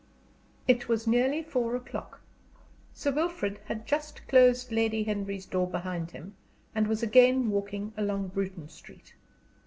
III 0.67 0.75
It 0.77 0.89
was 0.89 1.05
nearly 1.05 1.43
four 1.43 1.75
o'clock. 1.75 2.21
Sir 2.91 3.11
Wilfrid 3.11 3.59
had 3.65 3.85
just 3.85 4.27
closed 4.27 4.71
Lady 4.71 5.03
Henry's 5.03 5.45
door 5.45 5.67
behind 5.69 6.09
him, 6.09 6.35
and 6.73 6.87
was 6.87 7.03
again 7.03 7.51
walking 7.51 7.93
along 7.95 8.29
Bruton 8.29 8.67
Street. 8.67 9.13